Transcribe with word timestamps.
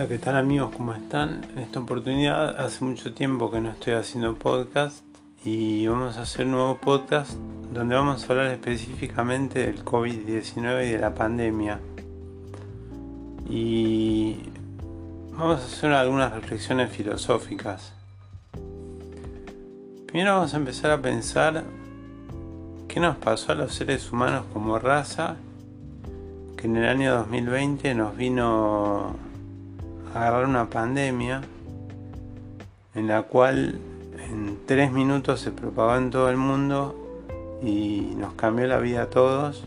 Hola, 0.00 0.08
¿qué 0.08 0.18
tal 0.18 0.36
amigos? 0.36 0.72
¿Cómo 0.74 0.94
están? 0.94 1.42
En 1.52 1.58
esta 1.58 1.78
oportunidad 1.78 2.58
hace 2.58 2.82
mucho 2.86 3.12
tiempo 3.12 3.50
que 3.50 3.60
no 3.60 3.68
estoy 3.68 3.92
haciendo 3.92 4.34
podcast 4.34 5.04
y 5.44 5.86
vamos 5.88 6.16
a 6.16 6.22
hacer 6.22 6.46
un 6.46 6.52
nuevo 6.52 6.78
podcast 6.78 7.32
donde 7.70 7.96
vamos 7.96 8.24
a 8.24 8.32
hablar 8.32 8.46
específicamente 8.46 9.66
del 9.66 9.84
COVID-19 9.84 10.86
y 10.86 10.92
de 10.92 10.98
la 10.98 11.14
pandemia. 11.14 11.80
Y 13.46 14.38
vamos 15.32 15.60
a 15.60 15.66
hacer 15.66 15.92
algunas 15.92 16.32
reflexiones 16.32 16.90
filosóficas. 16.90 17.92
Primero 20.06 20.36
vamos 20.36 20.54
a 20.54 20.56
empezar 20.56 20.92
a 20.92 21.02
pensar 21.02 21.62
qué 22.88 23.00
nos 23.00 23.18
pasó 23.18 23.52
a 23.52 23.54
los 23.54 23.74
seres 23.74 24.10
humanos 24.10 24.46
como 24.50 24.78
raza 24.78 25.36
que 26.56 26.68
en 26.68 26.76
el 26.78 26.88
año 26.88 27.16
2020 27.16 27.94
nos 27.94 28.16
vino 28.16 29.29
agarrar 30.14 30.44
una 30.46 30.68
pandemia 30.68 31.42
en 32.94 33.06
la 33.06 33.22
cual 33.22 33.78
en 34.30 34.58
tres 34.66 34.92
minutos 34.92 35.40
se 35.40 35.50
propagó 35.50 35.96
en 35.96 36.10
todo 36.10 36.28
el 36.28 36.36
mundo 36.36 36.96
y 37.62 38.14
nos 38.16 38.34
cambió 38.34 38.66
la 38.66 38.78
vida 38.78 39.02
a 39.02 39.10
todos, 39.10 39.64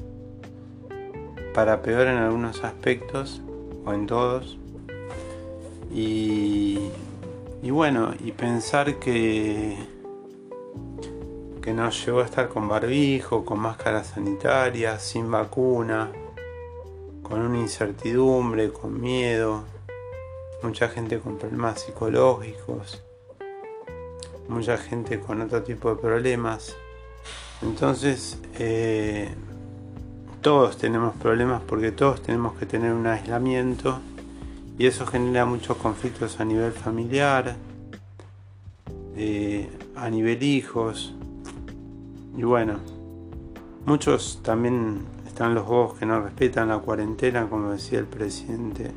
para 1.53 1.81
peor 1.81 2.07
en 2.07 2.17
algunos 2.17 2.63
aspectos 2.63 3.41
o 3.85 3.93
en 3.93 4.07
todos. 4.07 4.57
Y, 5.93 6.79
y 7.61 7.69
bueno, 7.69 8.13
y 8.19 8.31
pensar 8.31 8.95
que, 8.95 9.77
que 11.61 11.73
nos 11.73 12.03
llegó 12.05 12.21
a 12.21 12.25
estar 12.25 12.49
con 12.49 12.67
barbijo, 12.67 13.45
con 13.45 13.59
máscara 13.59 14.03
sanitaria, 14.03 14.97
sin 14.99 15.29
vacuna, 15.29 16.11
con 17.21 17.41
una 17.41 17.59
incertidumbre, 17.59 18.71
con 18.71 18.99
miedo, 18.99 19.63
mucha 20.63 20.87
gente 20.87 21.19
con 21.19 21.37
problemas 21.37 21.81
psicológicos, 21.81 23.03
mucha 24.47 24.77
gente 24.77 25.19
con 25.19 25.41
otro 25.41 25.61
tipo 25.63 25.93
de 25.93 26.01
problemas. 26.01 26.75
Entonces, 27.61 28.39
eh, 28.57 29.33
todos 30.41 30.77
tenemos 30.77 31.15
problemas 31.15 31.61
porque 31.67 31.91
todos 31.91 32.21
tenemos 32.21 32.57
que 32.57 32.65
tener 32.65 32.93
un 32.93 33.07
aislamiento. 33.07 33.99
Y 34.77 34.87
eso 34.87 35.05
genera 35.05 35.45
muchos 35.45 35.77
conflictos 35.77 36.39
a 36.39 36.45
nivel 36.45 36.71
familiar, 36.71 37.55
eh, 39.15 39.69
a 39.95 40.09
nivel 40.09 40.41
hijos. 40.41 41.13
Y 42.35 42.43
bueno, 42.43 42.79
muchos 43.85 44.39
también 44.41 45.05
están 45.27 45.53
los 45.53 45.67
bobos 45.67 45.99
que 45.99 46.07
no 46.07 46.21
respetan 46.21 46.69
la 46.69 46.79
cuarentena, 46.79 47.47
como 47.47 47.71
decía 47.71 47.99
el 47.99 48.07
presidente 48.07 48.91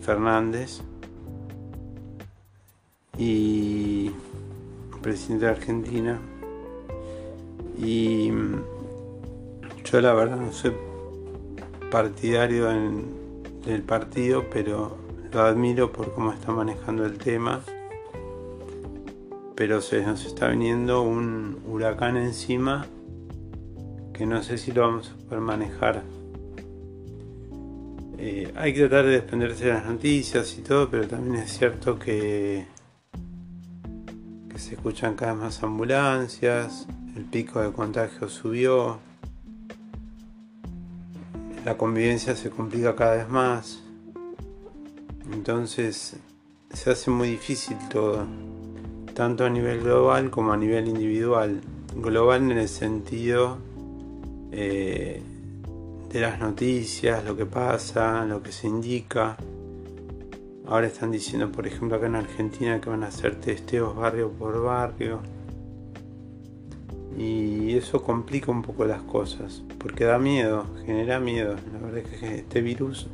Fernández 0.00 0.80
y 3.18 4.10
presidente 5.02 5.46
de 5.46 5.50
Argentina. 5.50 6.18
Y 7.78 8.30
yo 9.84 10.00
la 10.00 10.12
verdad 10.12 10.36
no 10.36 10.52
soy 10.52 10.72
partidario 11.90 12.68
del 13.64 13.82
partido, 13.82 14.44
pero 14.52 14.96
lo 15.32 15.40
admiro 15.40 15.92
por 15.92 16.12
cómo 16.12 16.32
está 16.32 16.52
manejando 16.52 17.04
el 17.04 17.18
tema. 17.18 17.60
Pero 19.54 19.80
se 19.80 20.02
nos 20.02 20.24
está 20.24 20.48
viniendo 20.48 21.02
un 21.02 21.58
huracán 21.66 22.16
encima 22.16 22.86
que 24.14 24.26
no 24.26 24.42
sé 24.42 24.58
si 24.58 24.72
lo 24.72 24.82
vamos 24.82 25.10
a 25.10 25.28
poder 25.28 25.40
manejar. 25.40 26.02
Eh, 28.22 28.52
hay 28.54 28.74
que 28.74 28.80
tratar 28.80 29.06
de 29.06 29.12
desprenderse 29.12 29.64
de 29.64 29.72
las 29.72 29.86
noticias 29.86 30.54
y 30.58 30.60
todo, 30.60 30.90
pero 30.90 31.08
también 31.08 31.36
es 31.36 31.56
cierto 31.56 31.98
que, 31.98 32.66
se 34.56 34.74
escuchan 34.74 35.14
cada 35.14 35.32
vez 35.32 35.42
más 35.42 35.62
ambulancias, 35.62 36.86
el 37.16 37.24
pico 37.24 37.62
de 37.62 37.72
contagio 37.72 38.28
subió, 38.28 38.98
la 41.64 41.78
convivencia 41.78 42.36
se 42.36 42.50
complica 42.50 42.94
cada 42.94 43.16
vez 43.16 43.28
más, 43.30 43.82
entonces 45.32 46.16
se 46.74 46.90
hace 46.90 47.10
muy 47.10 47.30
difícil 47.30 47.78
todo, 47.88 48.26
tanto 49.14 49.46
a 49.46 49.48
nivel 49.48 49.80
global 49.80 50.30
como 50.30 50.52
a 50.52 50.58
nivel 50.58 50.88
individual. 50.88 51.62
Global 51.96 52.50
en 52.50 52.58
el 52.58 52.68
sentido 52.68 53.56
eh, 54.52 55.22
de 56.10 56.20
las 56.20 56.40
noticias, 56.40 57.24
lo 57.24 57.36
que 57.36 57.46
pasa, 57.46 58.24
lo 58.24 58.42
que 58.42 58.50
se 58.50 58.66
indica. 58.66 59.36
Ahora 60.66 60.88
están 60.88 61.12
diciendo, 61.12 61.50
por 61.52 61.66
ejemplo, 61.66 61.96
acá 61.96 62.06
en 62.06 62.16
Argentina 62.16 62.80
que 62.80 62.90
van 62.90 63.04
a 63.04 63.08
hacer 63.08 63.36
testeos 63.36 63.94
barrio 63.94 64.30
por 64.30 64.60
barrio. 64.62 65.20
Y 67.16 67.76
eso 67.76 68.02
complica 68.02 68.50
un 68.50 68.62
poco 68.62 68.84
las 68.84 69.02
cosas, 69.02 69.62
porque 69.78 70.04
da 70.04 70.18
miedo, 70.18 70.66
genera 70.84 71.20
miedo. 71.20 71.54
La 71.72 71.78
verdad 71.78 71.98
es 71.98 72.18
que 72.18 72.34
este 72.36 72.60
virus, 72.60 73.06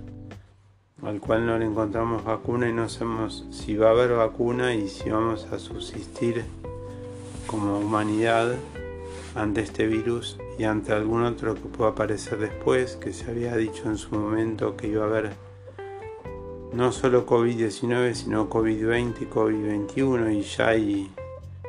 al 1.02 1.20
cual 1.20 1.44
no 1.44 1.58
le 1.58 1.66
encontramos 1.66 2.24
vacuna 2.24 2.68
y 2.68 2.72
no 2.72 2.88
sabemos 2.88 3.46
si 3.50 3.76
va 3.76 3.88
a 3.88 3.90
haber 3.90 4.12
vacuna 4.12 4.74
y 4.74 4.88
si 4.88 5.10
vamos 5.10 5.46
a 5.52 5.58
subsistir 5.58 6.44
como 7.46 7.78
humanidad 7.78 8.54
ante 9.36 9.60
este 9.60 9.86
virus 9.86 10.38
y 10.58 10.64
ante 10.64 10.92
algún 10.92 11.22
otro 11.22 11.54
que 11.54 11.68
pueda 11.68 11.90
aparecer 11.90 12.38
después, 12.38 12.96
que 12.96 13.12
se 13.12 13.30
había 13.30 13.54
dicho 13.56 13.84
en 13.84 13.98
su 13.98 14.14
momento 14.14 14.76
que 14.76 14.88
iba 14.88 15.04
a 15.04 15.06
haber 15.06 15.32
no 16.72 16.90
solo 16.90 17.26
COVID-19, 17.26 18.14
sino 18.14 18.48
COVID-20 18.48 19.14
y 19.20 19.26
COVID-21, 19.26 20.34
y 20.34 20.42
ya 20.42 20.68
hay 20.68 21.10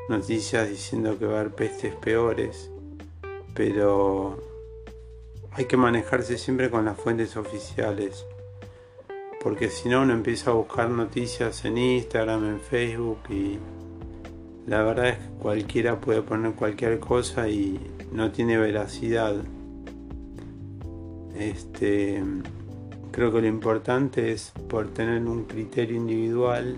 noticias 0.09 0.69
diciendo 0.69 1.19
que 1.19 1.25
va 1.25 1.37
a 1.37 1.39
haber 1.41 1.53
pestes 1.53 1.93
peores, 1.95 2.71
pero 3.53 4.41
hay 5.51 5.65
que 5.65 5.77
manejarse 5.77 6.37
siempre 6.37 6.69
con 6.69 6.85
las 6.85 6.97
fuentes 6.97 7.35
oficiales, 7.35 8.25
porque 9.41 9.69
si 9.69 9.89
no 9.89 10.01
uno 10.01 10.13
empieza 10.13 10.51
a 10.51 10.53
buscar 10.53 10.89
noticias 10.89 11.65
en 11.65 11.77
Instagram, 11.77 12.45
en 12.45 12.59
Facebook 12.61 13.19
y 13.29 13.59
la 14.67 14.83
verdad 14.83 15.09
es 15.09 15.17
que 15.17 15.29
cualquiera 15.39 15.99
puede 15.99 16.21
poner 16.21 16.51
cualquier 16.51 16.99
cosa 16.99 17.47
y 17.47 17.79
no 18.11 18.31
tiene 18.31 18.57
veracidad. 18.57 19.35
Este, 21.35 22.21
creo 23.11 23.31
que 23.31 23.41
lo 23.41 23.47
importante 23.47 24.33
es 24.33 24.51
por 24.67 24.89
tener 24.89 25.23
un 25.23 25.45
criterio 25.45 25.95
individual 25.95 26.75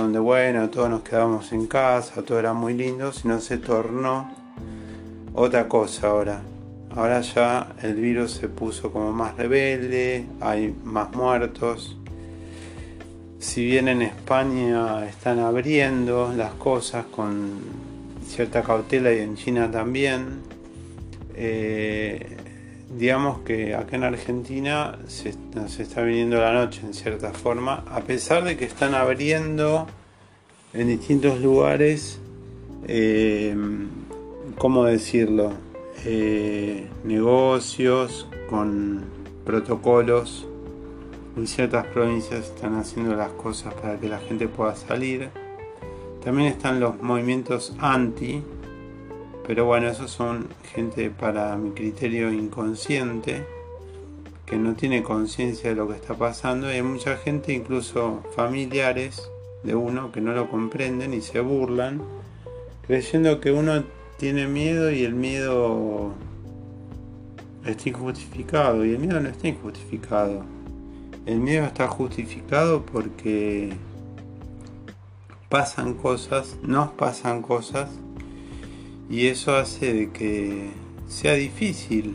donde 0.00 0.18
bueno, 0.18 0.68
todos 0.70 0.88
nos 0.90 1.02
quedamos 1.02 1.52
en 1.52 1.66
casa, 1.66 2.22
todo 2.22 2.38
era 2.38 2.52
muy 2.52 2.74
lindo, 2.74 3.12
sino 3.12 3.40
se 3.40 3.58
tornó 3.58 4.30
otra 5.34 5.68
cosa 5.68 6.08
ahora. 6.08 6.42
Ahora 6.94 7.20
ya 7.20 7.74
el 7.82 7.94
virus 7.94 8.32
se 8.32 8.48
puso 8.48 8.90
como 8.90 9.12
más 9.12 9.36
rebelde, 9.36 10.26
hay 10.40 10.74
más 10.84 11.14
muertos. 11.14 11.96
Si 13.38 13.64
bien 13.64 13.88
en 13.88 14.02
España 14.02 15.06
están 15.06 15.38
abriendo 15.38 16.32
las 16.36 16.52
cosas 16.54 17.04
con 17.06 17.60
cierta 18.26 18.62
cautela 18.62 19.12
y 19.12 19.18
en 19.18 19.36
China 19.36 19.70
también, 19.70 20.40
eh, 21.34 22.36
digamos 22.96 23.40
que 23.40 23.74
acá 23.74 23.96
en 23.96 24.04
Argentina 24.04 24.98
se, 25.06 25.34
nos 25.54 25.78
está 25.78 26.02
viniendo 26.02 26.38
la 26.38 26.52
noche 26.52 26.80
en 26.84 26.94
cierta 26.94 27.32
forma, 27.32 27.84
a 27.90 28.00
pesar 28.00 28.44
de 28.44 28.56
que 28.56 28.64
están 28.64 28.94
abriendo 28.94 29.86
en 30.72 30.88
distintos 30.88 31.40
lugares 31.40 32.20
eh, 32.86 33.54
¿cómo 34.56 34.84
decirlo? 34.84 35.52
Eh, 36.04 36.86
negocios 37.04 38.26
con 38.48 39.04
protocolos. 39.44 40.46
En 41.36 41.46
ciertas 41.46 41.86
provincias 41.86 42.46
están 42.46 42.76
haciendo 42.76 43.14
las 43.14 43.30
cosas 43.30 43.74
para 43.74 43.98
que 43.98 44.08
la 44.08 44.18
gente 44.18 44.48
pueda 44.48 44.74
salir. 44.74 45.30
También 46.24 46.48
están 46.48 46.80
los 46.80 47.00
movimientos 47.00 47.74
anti, 47.78 48.42
pero 49.48 49.64
bueno, 49.64 49.88
esos 49.88 50.10
son 50.10 50.46
gente 50.74 51.08
para 51.08 51.56
mi 51.56 51.70
criterio 51.70 52.30
inconsciente, 52.30 53.46
que 54.44 54.58
no 54.58 54.74
tiene 54.74 55.02
conciencia 55.02 55.70
de 55.70 55.76
lo 55.76 55.88
que 55.88 55.94
está 55.94 56.12
pasando. 56.12 56.70
Y 56.70 56.74
hay 56.74 56.82
mucha 56.82 57.16
gente, 57.16 57.54
incluso 57.54 58.22
familiares 58.36 59.30
de 59.62 59.74
uno, 59.74 60.12
que 60.12 60.20
no 60.20 60.34
lo 60.34 60.50
comprenden 60.50 61.14
y 61.14 61.22
se 61.22 61.40
burlan, 61.40 62.02
creyendo 62.86 63.40
que 63.40 63.50
uno 63.50 63.84
tiene 64.18 64.46
miedo 64.46 64.90
y 64.90 65.04
el 65.04 65.14
miedo 65.14 66.12
está 67.64 67.88
injustificado. 67.88 68.84
Y 68.84 68.92
el 68.92 68.98
miedo 68.98 69.18
no 69.18 69.30
está 69.30 69.48
injustificado. 69.48 70.44
El 71.24 71.40
miedo 71.40 71.64
está 71.64 71.88
justificado 71.88 72.84
porque 72.84 73.72
pasan 75.48 75.94
cosas, 75.94 76.58
nos 76.62 76.90
pasan 76.90 77.40
cosas 77.40 77.88
y 79.10 79.28
eso 79.28 79.56
hace 79.56 79.92
de 79.92 80.10
que 80.10 80.70
sea 81.08 81.34
difícil. 81.34 82.14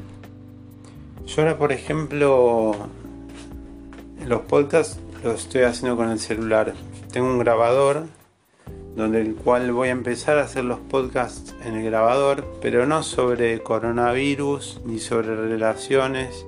Yo 1.25 1.41
ahora, 1.41 1.57
por 1.57 1.71
ejemplo, 1.71 2.75
los 4.25 4.41
podcasts 4.41 4.99
los 5.23 5.41
estoy 5.41 5.61
haciendo 5.61 5.95
con 5.95 6.09
el 6.09 6.19
celular. 6.19 6.73
Tengo 7.11 7.27
un 7.27 7.39
grabador 7.39 8.03
donde 8.95 9.21
el 9.21 9.33
cual 9.33 9.71
voy 9.71 9.87
a 9.87 9.91
empezar 9.91 10.37
a 10.37 10.43
hacer 10.43 10.65
los 10.65 10.79
podcasts 10.79 11.55
en 11.65 11.75
el 11.75 11.85
grabador, 11.85 12.45
pero 12.61 12.85
no 12.85 13.01
sobre 13.01 13.63
coronavirus 13.63 14.81
ni 14.85 14.99
sobre 14.99 15.35
relaciones, 15.35 16.45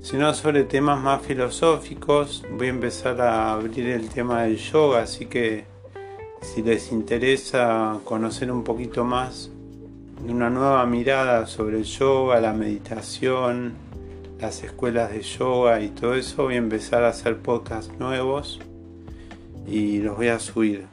sino 0.00 0.32
sobre 0.32 0.64
temas 0.64 1.02
más 1.02 1.22
filosóficos. 1.22 2.44
Voy 2.56 2.68
a 2.68 2.70
empezar 2.70 3.20
a 3.20 3.52
abrir 3.52 3.88
el 3.88 4.08
tema 4.08 4.44
del 4.44 4.56
yoga, 4.56 5.02
así 5.02 5.26
que 5.26 5.64
si 6.40 6.62
les 6.62 6.90
interesa 6.90 7.98
conocer 8.04 8.50
un 8.50 8.64
poquito 8.64 9.04
más 9.04 9.50
una 10.26 10.50
nueva 10.50 10.84
mirada 10.86 11.46
sobre 11.46 11.78
el 11.78 11.84
yoga, 11.84 12.40
la 12.40 12.52
meditación, 12.52 13.74
las 14.40 14.62
escuelas 14.62 15.12
de 15.12 15.22
yoga 15.22 15.80
y 15.80 15.88
todo 15.88 16.14
eso, 16.14 16.44
voy 16.44 16.54
a 16.54 16.58
empezar 16.58 17.04
a 17.04 17.08
hacer 17.08 17.38
podcasts 17.38 17.92
nuevos 17.98 18.60
y 19.66 19.98
los 19.98 20.16
voy 20.16 20.28
a 20.28 20.38
subir. 20.38 20.86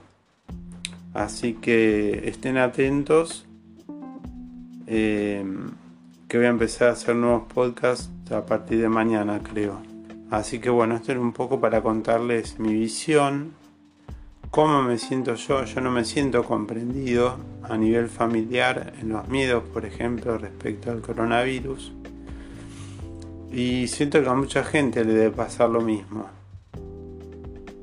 Así 1.14 1.54
que 1.54 2.28
estén 2.28 2.58
atentos. 2.58 3.46
Eh, 4.88 5.44
que 6.28 6.38
voy 6.38 6.48
a 6.48 6.50
empezar 6.50 6.90
a 6.90 6.92
hacer 6.92 7.16
nuevos 7.16 7.44
podcasts 7.54 8.10
a 8.32 8.46
partir 8.46 8.82
de 8.82 8.90
mañana, 8.90 9.42
creo. 9.44 9.82
Así 10.32 10.60
que 10.60 10.70
bueno, 10.70 10.96
esto 10.96 11.12
era 11.12 11.22
un 11.22 11.34
poco 11.34 11.60
para 11.60 11.82
contarles 11.82 12.60
mi 12.60 12.74
visión, 12.74 13.54
cómo 14.56 14.82
me 14.84 14.98
siento 14.98 15.36
yo. 15.36 15.66
Yo 15.66 15.82
no 15.82 15.92
me 15.92 16.06
siento 16.06 16.42
comprendido 16.46 17.36
a 17.62 17.76
nivel 17.76 18.08
familiar 18.08 18.94
en 19.02 19.10
los 19.10 19.28
miedos, 19.28 19.66
por 19.66 19.86
ejemplo, 19.86 20.38
respecto 20.38 20.92
al 20.92 21.02
coronavirus. 21.02 21.92
Y 23.52 23.90
siento 23.90 24.24
que 24.24 24.30
a 24.30 24.34
mucha 24.34 24.64
gente 24.64 25.04
le 25.04 25.12
debe 25.12 25.32
pasar 25.32 25.70
lo 25.70 25.82
mismo 25.82 26.30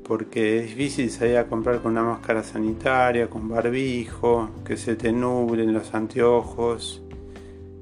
porque 0.03 0.59
es 0.59 0.69
difícil 0.69 1.09
salir 1.09 1.37
a 1.37 1.45
comprar 1.45 1.79
con 1.81 1.93
una 1.93 2.03
máscara 2.03 2.43
sanitaria, 2.43 3.29
con 3.29 3.47
barbijo, 3.47 4.49
que 4.65 4.75
se 4.75 4.95
te 4.95 5.13
nublen 5.13 5.71
los 5.71 5.93
anteojos, 5.93 7.01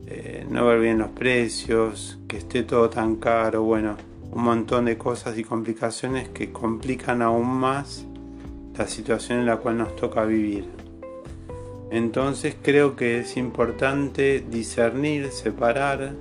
eh, 0.06 0.46
no 0.48 0.68
ver 0.68 0.80
bien 0.80 1.00
los 1.00 1.10
precios, 1.10 2.20
que 2.28 2.38
esté 2.38 2.62
todo 2.62 2.90
tan 2.92 3.16
caro, 3.16 3.64
bueno, 3.64 3.98
un 4.32 4.44
montón 4.44 4.86
de 4.86 5.00
cosas 5.00 5.38
y 5.40 5.44
complicaciones 5.44 6.30
que 6.30 6.52
complican 6.52 7.24
aún 7.24 7.48
más 7.48 8.06
la 8.78 8.88
situación 8.88 9.40
en 9.40 9.46
la 9.46 9.58
cual 9.58 9.78
nos 9.78 9.96
toca 9.96 10.26
vivir. 10.26 10.66
Entonces 11.92 12.56
creo 12.62 12.96
que 12.96 13.20
es 13.20 13.36
importante 13.36 14.44
discernir, 14.50 15.30
separar, 15.32 16.14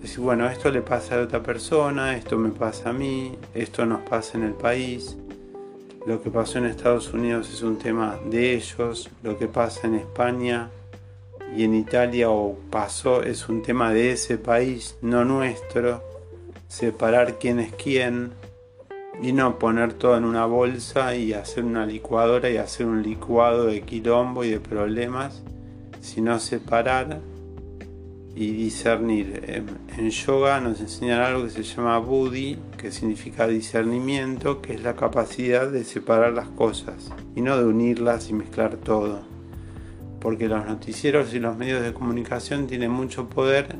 decir, 0.00 0.20
bueno, 0.20 0.48
esto 0.48 0.70
le 0.70 0.80
pasa 0.80 1.16
a 1.16 1.22
otra 1.22 1.42
persona, 1.42 2.16
esto 2.16 2.38
me 2.38 2.50
pasa 2.50 2.90
a 2.90 2.92
mí, 2.92 3.36
esto 3.54 3.84
nos 3.84 4.02
pasa 4.02 4.38
en 4.38 4.44
el 4.44 4.52
país, 4.52 5.16
lo 6.08 6.22
que 6.22 6.30
pasó 6.30 6.58
en 6.58 6.64
Estados 6.64 7.12
Unidos 7.12 7.50
es 7.52 7.62
un 7.62 7.76
tema 7.76 8.18
de 8.30 8.54
ellos, 8.54 9.10
lo 9.22 9.36
que 9.36 9.46
pasa 9.46 9.86
en 9.88 9.96
España 9.96 10.70
y 11.54 11.64
en 11.64 11.74
Italia 11.74 12.30
o 12.30 12.56
pasó 12.70 13.22
es 13.22 13.48
un 13.48 13.62
tema 13.62 13.92
de 13.92 14.12
ese 14.12 14.38
país, 14.38 14.96
no 15.02 15.24
nuestro. 15.24 16.02
Separar 16.68 17.38
quién 17.38 17.58
es 17.58 17.74
quién 17.74 18.32
y 19.20 19.32
no 19.32 19.58
poner 19.58 19.94
todo 19.94 20.16
en 20.16 20.24
una 20.24 20.46
bolsa 20.46 21.14
y 21.14 21.32
hacer 21.32 21.64
una 21.64 21.84
licuadora 21.86 22.50
y 22.50 22.56
hacer 22.56 22.86
un 22.86 23.02
licuado 23.02 23.66
de 23.66 23.82
quilombo 23.82 24.44
y 24.44 24.50
de 24.50 24.60
problemas, 24.60 25.42
sino 26.00 26.38
separar 26.38 27.20
y 28.38 28.52
discernir. 28.52 29.64
En 29.96 30.10
yoga 30.10 30.60
nos 30.60 30.80
enseñan 30.80 31.20
algo 31.20 31.42
que 31.42 31.50
se 31.50 31.64
llama 31.64 31.98
buddhi, 31.98 32.56
que 32.76 32.92
significa 32.92 33.48
discernimiento, 33.48 34.62
que 34.62 34.74
es 34.74 34.82
la 34.82 34.94
capacidad 34.94 35.68
de 35.68 35.82
separar 35.82 36.32
las 36.32 36.48
cosas 36.48 37.10
y 37.34 37.40
no 37.40 37.58
de 37.58 37.64
unirlas 37.64 38.30
y 38.30 38.34
mezclar 38.34 38.76
todo. 38.76 39.22
Porque 40.20 40.48
los 40.48 40.64
noticieros 40.66 41.34
y 41.34 41.40
los 41.40 41.56
medios 41.56 41.82
de 41.82 41.92
comunicación 41.92 42.68
tienen 42.68 42.92
mucho 42.92 43.28
poder 43.28 43.74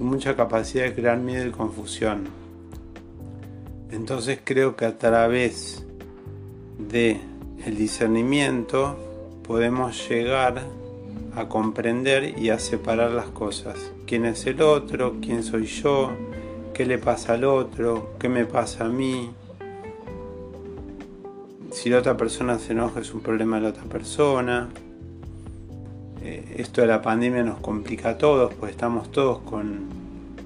y 0.00 0.02
mucha 0.02 0.34
capacidad 0.36 0.84
de 0.84 0.94
crear 0.94 1.18
miedo 1.18 1.46
y 1.46 1.50
confusión. 1.50 2.47
Entonces 3.90 4.40
creo 4.44 4.76
que 4.76 4.84
a 4.84 4.98
través 4.98 5.84
de 6.78 7.20
el 7.64 7.76
discernimiento 7.76 8.96
podemos 9.42 10.08
llegar 10.08 10.62
a 11.34 11.48
comprender 11.48 12.38
y 12.38 12.50
a 12.50 12.58
separar 12.58 13.10
las 13.12 13.26
cosas 13.26 13.92
quién 14.08 14.24
es 14.24 14.46
el 14.46 14.62
otro, 14.62 15.16
quién 15.20 15.42
soy 15.42 15.66
yo, 15.66 16.10
qué 16.72 16.86
le 16.86 16.98
pasa 16.98 17.34
al 17.34 17.44
otro, 17.44 18.14
qué 18.18 18.28
me 18.28 18.46
pasa 18.46 18.86
a 18.86 18.88
mí. 18.88 19.30
Si 21.70 21.90
la 21.90 21.98
otra 21.98 22.16
persona 22.16 22.58
se 22.58 22.72
enoja 22.72 23.00
es 23.00 23.12
un 23.12 23.20
problema 23.20 23.56
de 23.56 23.62
la 23.64 23.68
otra 23.68 23.84
persona. 23.84 24.68
Eh, 26.22 26.56
esto 26.56 26.80
de 26.80 26.86
la 26.86 27.02
pandemia 27.02 27.42
nos 27.44 27.60
complica 27.60 28.10
a 28.10 28.18
todos, 28.18 28.54
pues 28.54 28.72
estamos 28.72 29.12
todos 29.12 29.40
con 29.40 29.97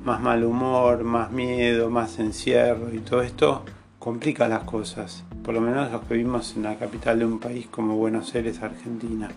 más 0.05 0.21
mal 0.21 0.45
humor, 0.45 1.05
más 1.05 1.31
miedo, 1.31 1.91
más 1.91 2.19
encierro 2.19 2.93
y 2.93 2.99
todo 2.99 3.23
esto 3.23 3.65
complica 3.99 4.49
las 4.49 4.65
cosas. 4.65 5.25
Por 5.45 5.55
lo 5.55 5.61
menos 5.61 5.91
los 5.91 6.03
que 6.03 6.15
vivimos 6.15 6.55
en 6.57 6.65
la 6.65 6.77
capital 6.77 7.19
de 7.19 7.25
un 7.25 7.39
país 7.39 7.67
como 7.71 7.97
Buenos 7.97 8.35
Aires, 8.35 8.63
Argentina. 8.63 9.31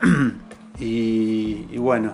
y 0.78 1.76
bueno, 1.78 2.12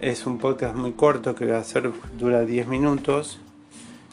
es 0.00 0.26
un 0.26 0.38
podcast 0.38 0.74
muy 0.74 0.92
corto 0.92 1.34
que 1.34 1.44
va 1.44 1.58
a 1.58 1.64
ser, 1.64 1.90
dura 2.18 2.40
10 2.40 2.68
minutos 2.68 3.38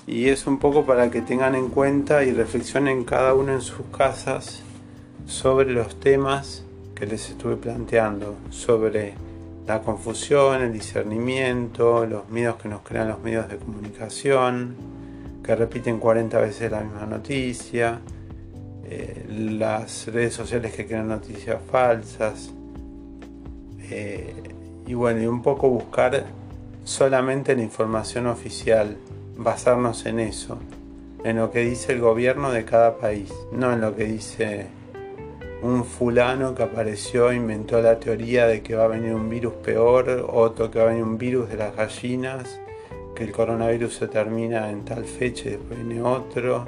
y 0.06 0.28
es 0.28 0.46
un 0.46 0.58
poco 0.58 0.86
para 0.86 1.10
que 1.12 1.22
tengan 1.22 1.56
en 1.56 1.70
cuenta 1.70 2.24
y 2.24 2.32
reflexionen 2.32 3.06
cada 3.06 3.34
uno 3.34 3.54
en 3.54 3.62
sus 3.62 3.86
casas 3.98 4.64
sobre 5.26 5.72
los 5.72 6.00
temas 6.00 6.66
que 6.94 7.06
les 7.06 7.30
estuve 7.30 7.56
planteando, 7.56 8.36
sobre 8.50 9.14
la 9.68 9.82
confusión, 9.82 10.62
el 10.62 10.72
discernimiento, 10.72 12.06
los 12.06 12.30
miedos 12.30 12.56
que 12.56 12.70
nos 12.70 12.82
crean 12.82 13.10
los 13.10 13.20
medios 13.20 13.50
de 13.50 13.58
comunicación, 13.58 14.76
que 15.44 15.56
repiten 15.56 16.00
40 16.00 16.40
veces 16.40 16.72
la 16.72 16.80
misma 16.80 17.06
noticia, 17.06 18.00
eh, 18.86 19.26
las 19.30 20.08
redes 20.08 20.34
sociales 20.34 20.74
que 20.74 20.88
crean 20.88 21.10
noticias 21.10 21.60
falsas, 21.70 22.50
eh, 23.90 24.34
y 24.86 24.94
bueno, 24.94 25.22
y 25.22 25.28
un 25.28 25.42
poco 25.42 25.70
buscar 25.70 26.26
solamente 26.86 27.54
la 27.54 27.62
información 27.62 28.28
oficial, 28.28 28.96
basarnos 29.36 30.06
en 30.06 30.22
eso, 30.22 30.60
en 31.26 31.38
lo 31.38 31.52
que 31.52 31.60
dice 31.60 31.92
el 31.92 32.00
gobierno 32.00 32.52
de 32.52 32.64
cada 32.64 32.98
país, 32.98 33.34
no 33.52 33.74
en 33.74 33.82
lo 33.82 33.94
que 33.98 34.06
dice 34.06 34.68
un 35.62 35.84
fulano 35.86 36.54
que 36.54 36.64
apareció, 36.64 37.34
inventó 37.34 37.82
la 37.82 38.00
teoría 38.00 38.48
de 38.48 38.62
que 38.62 38.76
va 38.76 38.86
a 38.86 38.88
venir 38.88 39.14
un 39.14 39.30
virus 39.30 39.54
peor, 39.56 40.28
otro 40.30 40.70
que 40.70 40.80
va 40.80 40.86
a 40.86 40.88
venir 40.90 41.04
un 41.04 41.18
virus 41.18 41.50
de 41.50 41.58
las 41.58 41.76
gallinas, 41.76 42.60
que 43.16 43.24
el 43.24 43.32
coronavirus 43.32 43.96
se 43.96 44.08
termina 44.08 44.70
en 44.70 44.86
tal 44.86 45.06
fecha 45.06 45.48
y 45.48 45.52
después 45.54 45.84
viene 45.84 46.02
otro. 46.02 46.68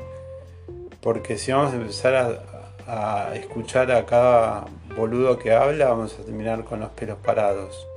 Porque 1.01 1.37
si 1.37 1.51
vamos 1.51 1.73
a 1.73 1.75
empezar 1.75 2.45
a, 2.87 3.35
escuchar 3.35 3.91
a 3.91 4.05
cada 4.07 4.65
boludo 4.97 5.37
que 5.37 5.53
habla, 5.53 5.89
vamos 5.89 6.17
a 6.19 6.23
terminar 6.23 6.63
con 6.63 6.79
los 6.79 6.89
pelos 6.89 7.19
parados. 7.19 7.87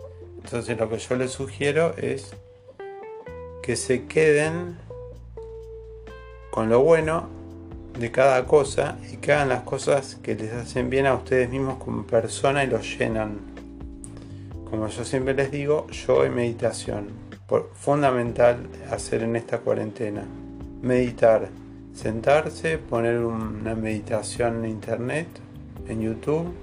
Entonces 0.44 0.78
lo 0.78 0.90
que 0.90 0.98
yo 0.98 1.16
les 1.16 1.30
sugiero 1.30 1.94
es 1.96 2.34
que 3.62 3.76
se 3.76 4.04
queden 4.04 4.76
con 6.50 6.68
lo 6.68 6.80
bueno 6.80 7.41
de 7.98 8.10
cada 8.10 8.44
cosa 8.46 8.98
y 9.12 9.16
que 9.18 9.32
hagan 9.32 9.48
las 9.48 9.62
cosas 9.62 10.16
que 10.22 10.34
les 10.34 10.52
hacen 10.52 10.90
bien 10.90 11.06
a 11.06 11.14
ustedes 11.14 11.50
mismos 11.50 11.76
como 11.76 12.04
persona 12.04 12.64
y 12.64 12.66
los 12.66 12.98
llenan. 12.98 13.38
como 14.68 14.88
yo 14.88 15.04
siempre 15.04 15.34
les 15.34 15.50
digo, 15.50 15.86
yoga 15.88 16.26
y 16.26 16.30
meditación. 16.30 17.08
fundamental 17.74 18.66
hacer 18.90 19.22
en 19.22 19.36
esta 19.36 19.58
cuarentena. 19.58 20.24
Meditar. 20.80 21.48
Sentarse, 21.94 22.78
poner 22.78 23.18
una 23.18 23.74
meditación 23.74 24.64
en 24.64 24.70
internet, 24.70 25.28
en 25.88 26.00
YouTube, 26.00 26.54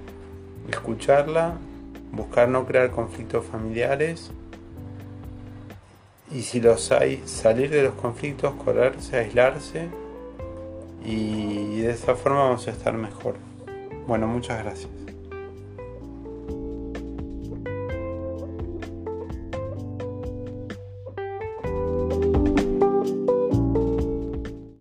escucharla, 0.68 1.54
buscar 2.10 2.48
no 2.48 2.66
crear 2.66 2.90
conflictos 2.90 3.46
familiares 3.46 4.32
y 6.32 6.42
si 6.42 6.60
los 6.60 6.92
hay, 6.92 7.22
salir 7.26 7.70
de 7.70 7.82
los 7.82 7.94
conflictos, 7.94 8.54
correrse, 8.54 9.18
aislarse 9.18 9.88
y 11.10 11.80
de 11.80 11.90
esa 11.90 12.14
forma 12.14 12.44
vamos 12.44 12.66
a 12.68 12.70
estar 12.70 12.94
mejor. 12.94 13.36
Bueno, 14.06 14.26
muchas 14.26 14.62
gracias. 14.62 14.99